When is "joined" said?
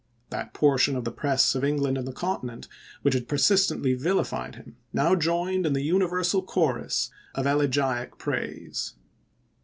5.13-5.63